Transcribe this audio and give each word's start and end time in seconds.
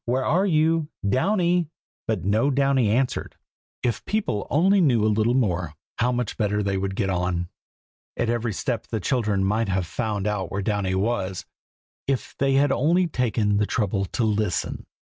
where 0.05 0.25
are 0.25 0.47
you, 0.47 0.89
Downy?" 1.07 1.69
but 2.07 2.23
no 2.25 2.49
Downy 2.49 2.89
answered. 2.89 3.35
If 3.83 4.03
people 4.05 4.47
only 4.49 4.81
knew 4.81 5.03
a 5.05 5.05
little 5.13 5.35
more, 5.35 5.75
how 5.99 6.11
much 6.11 6.37
better 6.37 6.63
they 6.63 6.75
would 6.75 6.95
get 6.95 7.11
on! 7.11 7.49
at 8.17 8.27
every 8.27 8.51
step 8.51 8.87
the 8.87 8.99
children 8.99 9.43
might 9.43 9.69
have 9.69 9.85
found 9.85 10.25
out 10.25 10.51
where 10.51 10.63
Downy 10.63 10.95
was, 10.95 11.45
if 12.07 12.33
they 12.39 12.53
had 12.53 12.71
only 12.71 13.05
taken 13.05 13.57
the 13.57 13.67
trouble 13.67 14.05
to 14.05 14.23
listen. 14.23 14.87